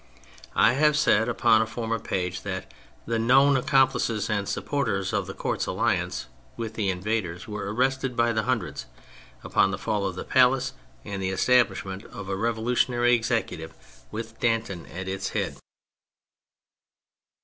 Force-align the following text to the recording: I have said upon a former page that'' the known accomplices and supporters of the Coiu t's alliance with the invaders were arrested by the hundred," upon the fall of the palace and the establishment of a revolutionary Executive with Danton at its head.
I 0.55 0.73
have 0.73 0.97
said 0.97 1.29
upon 1.29 1.61
a 1.61 1.67
former 1.67 1.99
page 1.99 2.41
that'' 2.41 2.73
the 3.05 3.19
known 3.19 3.55
accomplices 3.55 4.31
and 4.31 4.49
supporters 4.49 5.13
of 5.13 5.27
the 5.27 5.35
Coiu 5.35 5.57
t's 5.57 5.67
alliance 5.67 6.25
with 6.57 6.73
the 6.73 6.89
invaders 6.89 7.47
were 7.47 7.71
arrested 7.71 8.15
by 8.17 8.33
the 8.33 8.41
hundred," 8.41 8.85
upon 9.43 9.69
the 9.69 9.77
fall 9.77 10.07
of 10.07 10.15
the 10.15 10.23
palace 10.23 10.73
and 11.05 11.21
the 11.21 11.29
establishment 11.29 12.03
of 12.05 12.29
a 12.29 12.35
revolutionary 12.35 13.13
Executive 13.13 13.75
with 14.09 14.39
Danton 14.39 14.87
at 14.87 15.07
its 15.07 15.29
head. 15.29 15.57